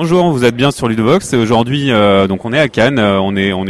Bonjour, 0.00 0.30
vous 0.30 0.44
êtes 0.44 0.54
bien 0.54 0.70
sur 0.70 0.86
Ludovox 0.86 1.32
et 1.32 1.36
aujourd'hui 1.36 1.90
euh, 1.90 2.28
donc 2.28 2.44
on 2.44 2.52
est 2.52 2.60
à 2.60 2.68
Cannes, 2.68 3.00
euh, 3.00 3.18
on 3.20 3.34
est 3.34 3.52
on 3.52 3.64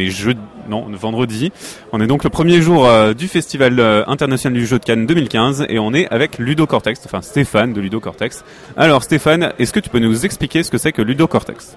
vendredi. 0.93 1.51
On 1.91 2.03
est 2.03 2.07
donc 2.07 2.23
le 2.23 2.29
premier 2.29 2.61
jour 2.61 2.85
euh, 2.85 3.15
du 3.15 3.29
Festival 3.29 3.81
international 4.07 4.59
du 4.61 4.67
jeu 4.67 4.79
de 4.79 4.85
Cannes 4.85 5.07
2015 5.07 5.65
et 5.71 5.79
on 5.79 5.95
est 5.95 6.07
avec 6.09 6.37
Ludo 6.37 6.67
Cortex, 6.67 7.01
enfin 7.07 7.23
Stéphane 7.23 7.73
de 7.73 7.81
Ludo 7.81 7.99
Cortex. 7.99 8.45
Alors 8.77 9.05
Stéphane, 9.05 9.55
est-ce 9.59 9.73
que 9.73 9.81
tu 9.81 9.89
peux 9.89 10.01
nous 10.01 10.27
expliquer 10.27 10.63
ce 10.63 10.71
que 10.71 10.77
c'est 10.77 10.93
que 10.93 11.01
Ludo 11.01 11.27
Cortex? 11.27 11.77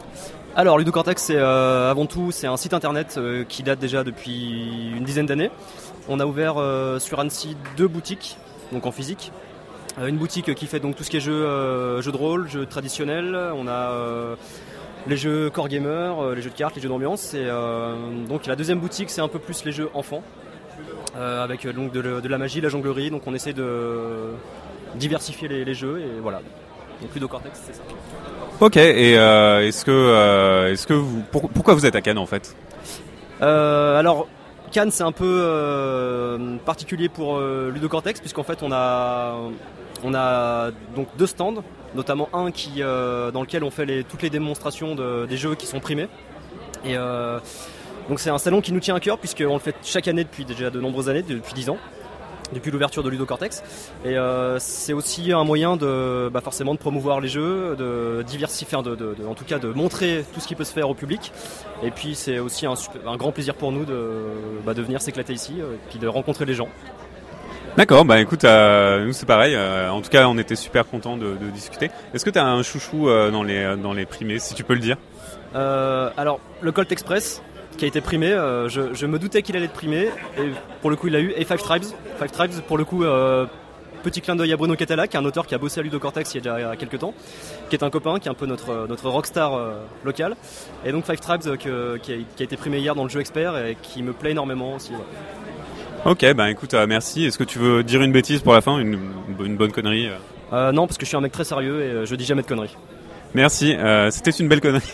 Alors 0.58 0.78
Ludo 0.78 0.92
Cortex 0.92 1.24
c'est 1.24 1.38
avant 1.38 2.06
tout 2.06 2.32
c'est 2.32 2.48
un 2.48 2.58
site 2.58 2.74
internet 2.74 3.18
qui 3.48 3.64
date 3.64 3.80
déjà 3.80 4.04
depuis 4.04 4.92
une 4.98 5.06
dizaine 5.06 5.28
d'années. 5.28 5.50
On 6.10 6.20
a 6.20 6.26
ouvert 6.26 6.56
sur 7.00 7.22
Annecy 7.22 7.56
deux 7.78 7.88
boutiques, 7.88 8.36
donc 8.74 8.86
en 8.86 8.92
physique, 8.92 9.32
une 9.98 10.18
boutique 10.18 10.54
qui 10.56 10.68
fait 10.68 10.80
donc 10.80 10.96
tout 10.96 11.04
ce 11.04 11.10
qui 11.10 11.18
est 11.18 11.22
jeux, 11.22 11.46
euh, 11.46 12.02
jeux 12.02 12.12
de 12.12 12.18
rôle, 12.18 12.50
jeux 12.50 12.66
traditionnels. 12.66 13.38
On 13.56 13.68
a 13.68 13.92
euh, 13.92 14.36
les 15.08 15.18
jeux 15.18 15.50
core 15.50 15.68
gamer, 15.68 16.34
les 16.36 16.42
jeux 16.42 16.50
de 16.50 16.56
cartes, 16.56 16.76
les 16.76 16.82
jeux 16.82 16.90
d'ambiance. 16.90 17.34
Et 17.34 17.48
donc 18.28 18.46
la 18.46 18.56
deuxième 18.56 18.80
boutique, 18.80 19.10
c'est 19.10 19.22
un 19.22 19.28
peu 19.28 19.40
plus 19.40 19.66
les 19.66 19.72
jeux 19.72 19.90
enfants, 19.94 20.24
avec 21.16 21.68
donc 21.68 21.92
de, 21.92 22.28
la 22.28 22.38
magie, 22.38 22.62
la 22.62 22.70
jonglerie. 22.70 23.10
Donc 23.10 23.24
on 23.26 23.34
essaie 23.34 23.54
de 23.54 24.34
diversifier 24.96 25.48
les, 25.48 25.74
jeux 25.74 26.00
et 26.00 26.20
voilà. 26.22 26.42
Donc 27.02 27.14
Ludo 27.14 27.28
Cortex, 27.28 27.60
c'est 27.66 27.74
ça. 27.74 27.82
Ok. 28.60 28.78
Et 28.78 29.14
est-ce 29.14 29.84
que, 29.84 30.72
est-ce 30.72 30.86
que 30.86 30.94
vous, 30.94 31.24
pourquoi 31.32 31.74
vous 31.74 31.86
êtes 31.86 31.96
à 31.96 32.02
Cannes 32.02 32.20
en 32.20 32.28
fait? 32.28 32.56
Alors 33.42 34.28
Cannes, 34.72 34.92
c'est 34.92 35.04
un 35.04 35.12
peu 35.12 36.38
particulier 36.64 37.10
pour 37.10 37.40
Ludo 37.40 37.90
Cortex 37.90 38.20
puisqu'en 38.20 38.44
fait 38.44 38.62
on 38.62 38.72
a 38.72 39.36
on 40.04 40.14
a 40.14 40.72
donc 40.96 41.08
deux 41.18 41.28
stands, 41.28 41.64
notamment 41.96 42.30
un 42.34 42.50
euh, 42.78 43.32
dans 43.32 43.42
lequel 43.42 43.64
on 43.64 43.72
fait 43.72 44.04
toutes 44.04 44.22
les 44.22 44.30
démonstrations 44.30 44.96
des 44.96 45.38
jeux 45.38 45.56
qui 45.56 45.68
sont 45.68 45.80
primés. 45.80 46.08
Et 46.84 46.98
euh, 46.98 47.40
c'est 48.18 48.30
un 48.30 48.38
salon 48.38 48.62
qui 48.62 48.74
nous 48.74 48.80
tient 48.80 48.96
à 48.96 49.00
cœur 49.00 49.18
puisqu'on 49.18 49.54
le 49.54 49.60
fait 49.60 49.76
chaque 49.84 50.08
année 50.08 50.24
depuis 50.24 50.46
déjà 50.46 50.70
de 50.70 50.80
nombreuses 50.80 51.10
années, 51.10 51.24
depuis 51.24 51.54
10 51.54 51.70
ans 51.70 51.78
depuis 52.54 52.72
l'ouverture 52.72 53.04
de 53.04 53.10
Ludo 53.10 53.26
Cortex. 53.26 53.64
Et 54.04 54.18
euh, 54.18 54.60
c'est 54.60 54.94
aussi 54.94 55.32
un 55.32 55.44
moyen 55.44 55.78
de 55.78 56.30
bah, 56.32 56.42
forcément 56.42 56.74
de 56.74 56.80
promouvoir 56.80 57.22
les 57.22 57.30
jeux, 57.30 57.76
de 57.78 58.24
diversifier, 58.24 58.78
en 58.78 58.84
tout 58.84 59.46
cas 59.46 59.60
de 59.60 59.70
montrer 59.70 60.26
tout 60.34 60.40
ce 60.40 60.48
qui 60.48 60.56
peut 60.56 60.64
se 60.64 60.74
faire 60.74 60.90
au 60.90 60.94
public. 60.94 61.32
Et 61.84 61.92
puis 61.92 62.16
c'est 62.16 62.40
aussi 62.40 62.66
un, 62.66 62.76
grand 63.18 63.32
plaisir 63.32 63.56
pour 63.56 63.72
nous 63.72 63.86
de, 63.86 64.04
bah, 64.66 64.74
venir 64.74 65.02
s'éclater 65.02 65.34
ici 65.34 65.60
et 65.60 65.90
puis 65.90 66.00
de 66.00 66.08
rencontrer 66.08 66.46
les 66.46 66.54
gens. 66.54 66.70
D'accord, 67.78 68.04
bah 68.04 68.20
écoute, 68.20 68.44
euh, 68.44 69.06
nous 69.06 69.14
c'est 69.14 69.26
pareil. 69.26 69.56
Euh, 69.56 69.90
en 69.90 70.02
tout 70.02 70.10
cas, 70.10 70.28
on 70.28 70.38
était 70.38 70.58
super 70.58 70.86
contents 70.86 71.16
de, 71.16 71.36
discuter. 71.54 71.90
Est-ce 72.14 72.26
que 72.26 72.30
tu 72.30 72.38
as 72.38 72.46
un 72.46 72.64
chouchou 72.64 73.08
euh, 73.08 73.32
dans 73.32 73.44
les 73.44 73.78
dans 73.78 73.94
les 73.94 74.06
primés, 74.06 74.40
si 74.40 74.54
tu 74.54 74.64
peux 74.64 74.74
le 74.74 74.80
dire? 74.80 74.98
Alors, 75.54 76.40
le 76.62 76.72
Colt 76.72 76.92
Express 76.92 77.42
qui 77.78 77.86
a 77.86 77.88
été 77.88 78.02
primé, 78.02 78.30
je, 78.68 79.06
me 79.06 79.18
doutais 79.18 79.42
qu'il 79.42 79.56
allait 79.56 79.66
être 79.66 79.74
primé 79.74 80.10
et 80.38 80.52
pour 80.82 80.90
le 80.90 80.98
coup 80.98 81.08
il 81.08 81.14
l'a 81.14 81.22
eu. 81.22 81.34
Et 81.38 81.46
Five 81.46 81.62
Tribes, 81.62 81.86
Five 82.20 82.32
Tribes 82.32 82.62
pour 82.68 82.78
le 82.78 82.84
coup. 82.84 83.06
Petit 84.04 84.20
clin 84.20 84.36
d'œil 84.36 84.52
à 84.52 84.58
Bruno 84.58 84.76
Catala, 84.76 85.08
qui 85.08 85.16
est 85.16 85.20
un 85.20 85.26
auteur 85.26 85.46
qui 85.46 85.54
a 85.54 85.60
bossé 85.60 85.80
à 85.80 85.84
Ludo 85.84 86.00
Cortex 86.00 86.34
il 86.34 86.44
y 86.44 86.50
a 86.50 86.56
déjà 86.56 86.76
quelques 86.76 86.98
temps, 86.98 87.14
qui 87.70 87.76
est 87.76 87.84
un 87.84 87.92
copain, 87.92 88.18
qui 88.18 88.30
est 88.30 88.32
un 88.32 88.36
peu 88.36 88.48
notre, 88.48 88.88
notre 88.90 89.08
rockstar 89.10 89.52
local. 90.04 90.36
Et 90.84 90.92
donc 90.92 91.06
Five 91.06 91.20
Tribes 91.20 91.58
qui, 91.58 91.70
a, 91.70 92.44
été 92.44 92.58
primé 92.58 92.80
hier 92.80 92.96
dans 92.96 93.04
le 93.04 93.10
jeu 93.10 93.20
expert 93.20 93.56
et 93.58 93.78
qui 93.80 94.02
me 94.02 94.12
plaît 94.12 94.32
énormément 94.32 94.74
aussi. 94.76 94.92
Ok, 96.04 96.26
ben 96.34 96.48
écoute, 96.48 96.74
euh, 96.74 96.88
merci. 96.88 97.26
Est-ce 97.26 97.38
que 97.38 97.44
tu 97.44 97.60
veux 97.60 97.84
dire 97.84 98.02
une 98.02 98.12
bêtise 98.12 98.42
pour 98.42 98.54
la 98.54 98.62
fin, 98.62 98.80
une, 98.80 98.98
bonne 99.38 99.72
connerie 99.72 100.08
euh 100.08 100.16
euh, 100.52 100.72
Non, 100.72 100.88
parce 100.88 100.98
que 100.98 101.06
je 101.06 101.10
suis 101.10 101.18
un 101.18 101.22
mec 101.22 101.32
très 101.32 101.44
sérieux 101.44 101.82
et 101.82 102.06
je 102.08 102.16
dis 102.16 102.26
jamais 102.26 102.42
de 102.42 102.48
conneries. 102.48 102.76
Merci, 103.36 103.76
c'était 104.10 104.32
une 104.32 104.50
belle 104.50 104.62
connerie. 104.62 104.92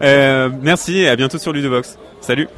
merci 0.62 0.98
et 0.98 1.08
à 1.08 1.16
bientôt 1.16 1.38
sur 1.38 1.52
Ludovox. 1.52 1.96
Salut 2.20 2.48